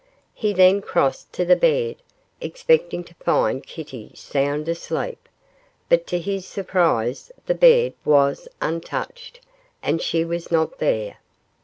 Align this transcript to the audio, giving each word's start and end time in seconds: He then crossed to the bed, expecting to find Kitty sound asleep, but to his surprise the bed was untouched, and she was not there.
He 0.33 0.51
then 0.51 0.81
crossed 0.81 1.31
to 1.33 1.45
the 1.45 1.55
bed, 1.55 1.97
expecting 2.41 3.03
to 3.03 3.13
find 3.23 3.63
Kitty 3.63 4.13
sound 4.15 4.67
asleep, 4.67 5.29
but 5.89 6.07
to 6.07 6.17
his 6.17 6.47
surprise 6.47 7.31
the 7.45 7.53
bed 7.53 7.93
was 8.03 8.47
untouched, 8.59 9.41
and 9.83 10.01
she 10.01 10.25
was 10.25 10.49
not 10.51 10.79
there. 10.79 11.17